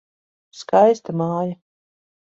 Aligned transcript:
Skaista 0.61 1.15
māja. 1.23 1.55